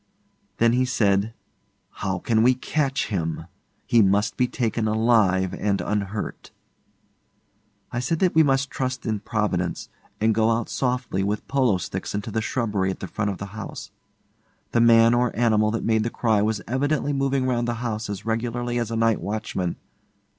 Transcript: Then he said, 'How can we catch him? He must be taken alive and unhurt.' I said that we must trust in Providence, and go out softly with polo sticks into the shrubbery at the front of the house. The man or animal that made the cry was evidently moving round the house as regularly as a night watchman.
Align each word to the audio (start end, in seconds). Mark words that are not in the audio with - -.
Then 0.57 0.73
he 0.73 0.83
said, 0.83 1.31
'How 1.91 2.17
can 2.17 2.41
we 2.41 2.55
catch 2.55 3.09
him? 3.09 3.45
He 3.85 4.01
must 4.01 4.35
be 4.35 4.47
taken 4.47 4.87
alive 4.87 5.53
and 5.53 5.79
unhurt.' 5.79 6.49
I 7.91 7.99
said 7.99 8.17
that 8.17 8.33
we 8.33 8.41
must 8.41 8.71
trust 8.71 9.05
in 9.05 9.19
Providence, 9.19 9.89
and 10.19 10.33
go 10.33 10.49
out 10.49 10.69
softly 10.69 11.21
with 11.23 11.47
polo 11.47 11.77
sticks 11.77 12.15
into 12.15 12.31
the 12.31 12.41
shrubbery 12.41 12.89
at 12.89 12.99
the 12.99 13.05
front 13.07 13.29
of 13.29 13.37
the 13.37 13.53
house. 13.53 13.91
The 14.71 14.81
man 14.81 15.13
or 15.13 15.35
animal 15.35 15.69
that 15.69 15.85
made 15.85 16.01
the 16.01 16.09
cry 16.09 16.41
was 16.41 16.63
evidently 16.67 17.13
moving 17.13 17.45
round 17.45 17.67
the 17.67 17.75
house 17.85 18.09
as 18.09 18.25
regularly 18.25 18.79
as 18.79 18.89
a 18.89 18.95
night 18.95 19.21
watchman. 19.21 19.75